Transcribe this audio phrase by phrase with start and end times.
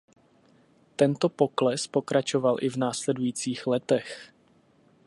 [0.95, 4.33] Tento pokles pokračoval i v následujících letech.